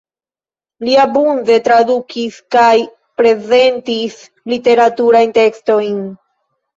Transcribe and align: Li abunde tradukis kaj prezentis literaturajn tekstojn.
Li 0.87 0.93
abunde 1.01 1.57
tradukis 1.67 2.39
kaj 2.55 2.77
prezentis 3.21 4.15
literaturajn 4.55 5.35
tekstojn. 5.37 6.01